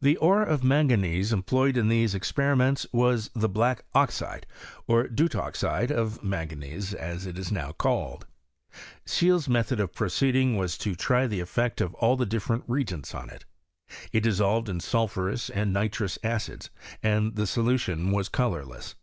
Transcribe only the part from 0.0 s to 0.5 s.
The ore